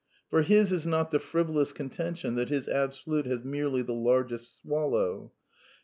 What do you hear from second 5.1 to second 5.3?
As